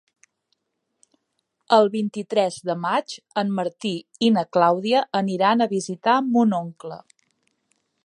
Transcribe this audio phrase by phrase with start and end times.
[1.77, 3.93] El vint-i-tres de maig en Martí
[4.29, 7.03] i na Clàudia aniran a visitar mon oncle.